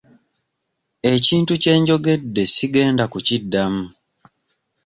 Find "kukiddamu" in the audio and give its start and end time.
3.11-3.83